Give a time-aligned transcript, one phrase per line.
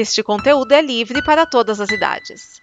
[0.00, 2.62] Este conteúdo é livre para todas as idades.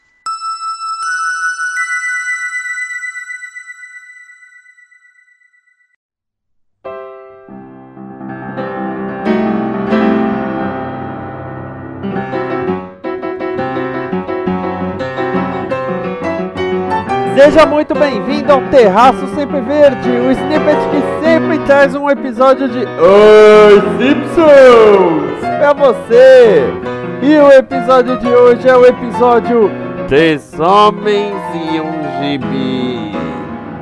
[17.36, 22.80] Seja muito bem-vindo ao Terraço Sempre Verde, o snippet que sempre traz um episódio de
[22.80, 26.95] Oi Simpsons pra você.
[27.28, 29.71] E o episódio de hoje é o episódio
[30.07, 33.11] Três Homens e um Gibi,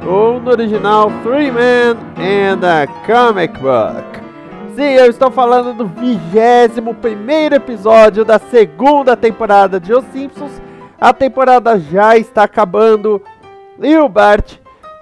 [0.08, 4.06] ou no original Three Men and a Comic Book.
[4.74, 10.62] Sim, eu estou falando do 21 primeiro episódio da segunda temporada de Os Simpsons.
[10.98, 13.22] A temporada já está acabando
[13.78, 14.54] e o Bart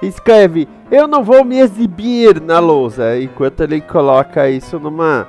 [0.02, 3.22] escreve: Eu não vou me exibir na lousa.
[3.22, 5.28] Enquanto ele coloca isso numa,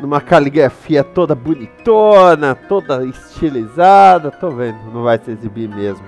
[0.00, 4.30] numa caligrafia toda bonitona, toda estilizada.
[4.30, 6.04] Tô vendo, não vai se exibir mesmo.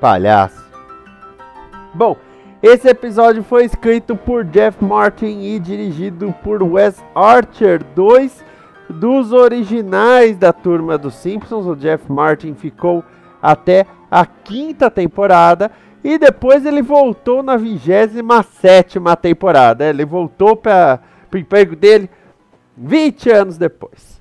[0.00, 0.62] Palhaço.
[1.94, 2.16] Bom,
[2.62, 8.44] esse episódio foi escrito por Jeff Martin e dirigido por Wes Archer, dois
[8.88, 11.66] dos originais da turma dos Simpsons.
[11.66, 13.04] O Jeff Martin ficou
[13.42, 15.70] até a quinta temporada
[16.04, 19.84] e depois ele voltou na 27 temporada.
[19.84, 21.00] Ele voltou para
[21.32, 22.08] o emprego dele
[22.76, 24.20] 20 anos depois.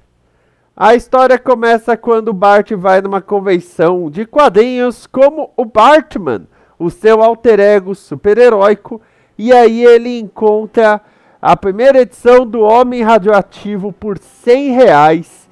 [0.75, 6.47] A história começa quando Bart vai numa convenção de quadrinhos como o Bartman,
[6.79, 9.01] o seu alter ego super-heróico,
[9.37, 11.01] e aí ele encontra
[11.41, 15.49] a primeira edição do Homem Radioativo por 100 reais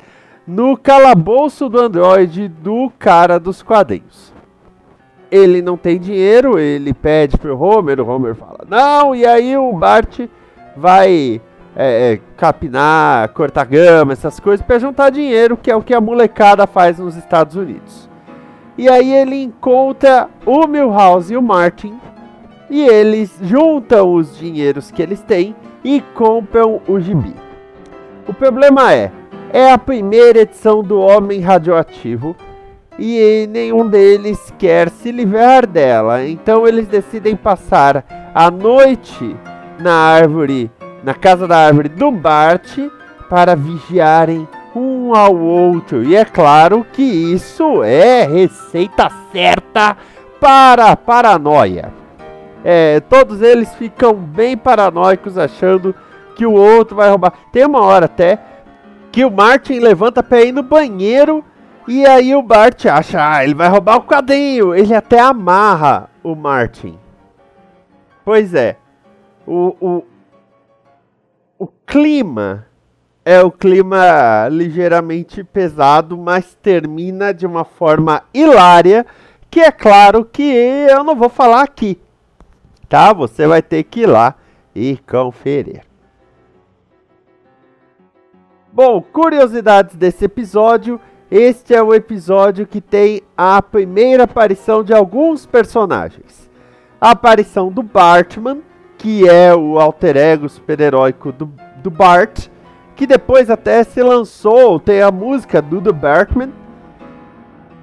[0.48, 4.30] no calabouço do Android do cara dos quadrinhos
[5.32, 9.72] ele não tem dinheiro, ele pede pro Homer, o Homer fala não, e aí o
[9.74, 10.22] Bart
[10.76, 11.42] vai
[11.82, 16.02] é, é, capinar, cortar grama, essas coisas, para juntar dinheiro, que é o que a
[16.02, 18.10] molecada faz nos Estados Unidos.
[18.78, 21.98] E aí ele encontra o Milhouse e o Martin,
[22.70, 27.34] e eles juntam os dinheiros que eles têm e compram o gibi.
[28.28, 29.10] O problema é,
[29.54, 32.36] é a primeira edição do Homem Radioativo,
[33.00, 36.28] e nenhum deles quer se livrar dela.
[36.28, 38.04] Então eles decidem passar
[38.36, 39.34] a noite
[39.80, 40.70] na árvore,
[41.04, 42.78] na casa da árvore do Bart,
[43.30, 46.04] para vigiarem um ao outro.
[46.04, 49.96] E é claro que isso é receita certa
[50.40, 51.94] para a paranoia.
[52.64, 55.96] É, todos eles ficam bem paranoicos achando
[56.36, 57.34] que o outro vai roubar.
[57.52, 58.40] Tem uma hora até
[59.12, 61.44] que o Martin levanta para ir no banheiro
[61.88, 64.76] e aí o Bart acha, ah, ele vai roubar o quadrinho.
[64.76, 66.98] Ele até amarra o Martin.
[68.24, 68.78] Pois é.
[69.48, 70.04] O, o,
[71.60, 72.66] o clima
[73.26, 79.06] é o clima ligeiramente pesado, mas termina de uma forma hilária,
[79.52, 82.00] que é claro que eu não vou falar aqui.
[82.88, 83.14] Tá?
[83.14, 84.36] Você vai ter que ir lá
[84.74, 85.82] e conferir.
[88.72, 91.00] Bom, curiosidades desse episódio.
[91.30, 96.50] Este é o episódio que tem a primeira aparição de alguns personagens.
[97.00, 98.64] A aparição do Bartman,
[99.00, 102.48] que é o alter ego super-heróico do, do Bart,
[102.96, 106.52] que depois até se lançou, tem a música do The Bartman.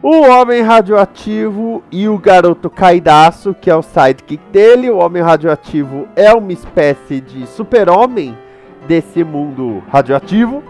[0.01, 4.89] O Homem Radioativo e o Garoto Caidaço, que é o sidekick dele.
[4.91, 8.39] O Homem Radioativo é uma espécie de super-homem
[8.87, 10.63] desse mundo radioativo,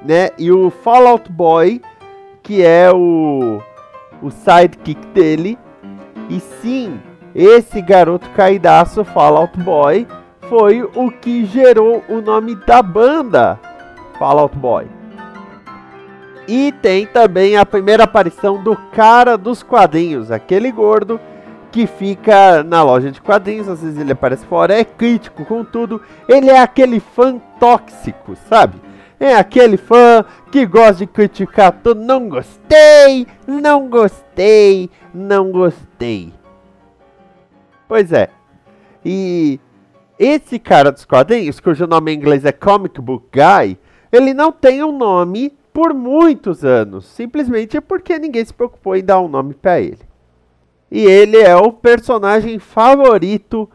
[0.00, 0.28] né?
[0.38, 1.82] E o Fallout Boy
[2.48, 3.60] que é o,
[4.22, 5.58] o sidekick dele.
[6.30, 6.98] E sim,
[7.38, 10.08] esse garoto caidaço Fallout Boy
[10.48, 13.60] foi o que gerou o nome da banda
[14.18, 14.86] Fallout Boy.
[16.48, 21.20] E tem também a primeira aparição do cara dos quadrinhos, aquele gordo
[21.70, 26.02] que fica na loja de quadrinhos, às vezes ele aparece fora, é crítico com tudo,
[26.26, 28.80] ele é aquele fã tóxico, sabe?
[29.20, 32.00] É aquele fã que gosta de criticar tudo.
[32.00, 36.37] Não gostei, não gostei, não gostei.
[37.88, 38.28] Pois é.
[39.04, 39.58] E
[40.18, 43.78] esse cara dos quadrinhos, cujo nome em inglês é Comic Book Guy,
[44.12, 47.06] ele não tem um nome por muitos anos.
[47.06, 50.00] Simplesmente porque ninguém se preocupou em dar um nome para ele.
[50.90, 53.68] E ele é o personagem favorito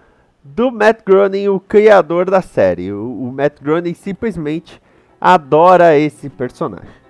[0.43, 2.91] do Matt Groening, o criador da série.
[2.91, 4.81] O, o Matt Groening simplesmente
[5.19, 7.02] adora esse personagem.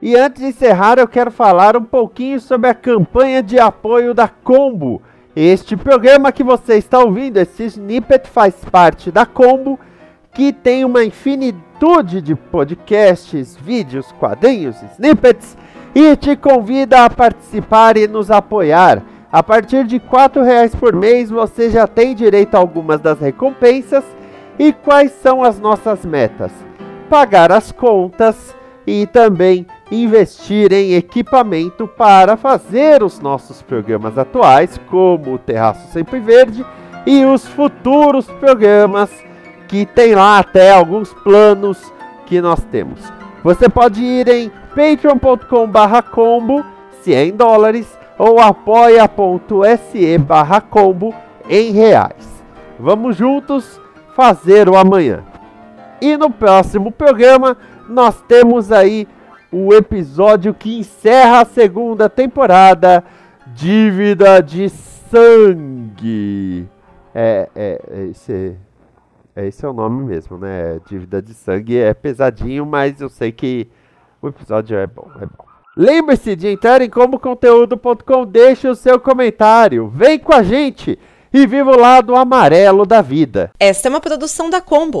[0.00, 4.28] E antes de encerrar, eu quero falar um pouquinho sobre a campanha de apoio da
[4.28, 5.02] Combo.
[5.34, 9.78] Este programa que você está ouvindo, esse snippet faz parte da Combo,
[10.32, 15.56] que tem uma infinitude de podcasts, vídeos, quadrinhos, snippets
[15.92, 19.02] e te convida a participar e nos apoiar.
[19.32, 24.04] A partir de R$ reais por mês você já tem direito a algumas das recompensas.
[24.58, 26.52] E quais são as nossas metas?
[27.10, 28.56] Pagar as contas
[28.86, 36.20] e também investir em equipamento para fazer os nossos programas atuais, como o Terraço Sempre
[36.20, 36.64] Verde,
[37.06, 39.10] e os futuros programas
[39.66, 41.92] que tem lá até alguns planos
[42.26, 43.00] que nós temos.
[43.42, 46.64] Você pode ir em patreon.com/combo
[47.02, 51.14] se é em dólares ou apoia.se/combo
[51.48, 52.28] em reais.
[52.78, 53.80] Vamos juntos
[54.14, 55.24] fazer o amanhã.
[56.00, 57.56] E no próximo programa
[57.88, 59.08] nós temos aí
[59.50, 63.04] o episódio que encerra a segunda temporada,
[63.46, 64.68] Dívida de
[65.10, 66.66] Sangue.
[67.14, 68.56] É, é, é esse,
[69.34, 70.80] é, esse é o nome mesmo, né?
[70.86, 73.68] Dívida de Sangue é pesadinho, mas eu sei que
[74.20, 75.44] o episódio é bom, é bom.
[75.76, 80.98] Lembre-se de entrar em comoconteúdo.com, deixe o seu comentário, vem com a gente
[81.32, 83.50] e viva o lado amarelo da vida.
[83.60, 85.00] Esta é uma produção da Combo.